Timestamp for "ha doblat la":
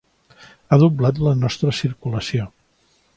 0.75-1.33